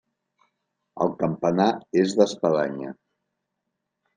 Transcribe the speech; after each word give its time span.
El 1.05 1.13
campanar 1.19 1.67
és 2.05 2.15
d'espadanya. 2.21 2.95